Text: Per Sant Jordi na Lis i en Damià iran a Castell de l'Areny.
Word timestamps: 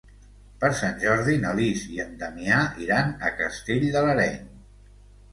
Per 0.61 0.69
Sant 0.77 0.95
Jordi 1.01 1.35
na 1.43 1.51
Lis 1.59 1.83
i 1.95 1.99
en 2.03 2.15
Damià 2.21 2.61
iran 2.85 3.11
a 3.27 3.31
Castell 3.43 3.85
de 3.97 4.03
l'Areny. 4.07 4.41